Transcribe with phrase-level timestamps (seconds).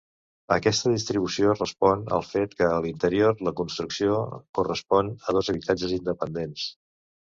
[0.53, 4.17] Aquesta distribució respon al fet que a l'interior la construcció
[4.61, 6.65] correspon a dos habitatges independents.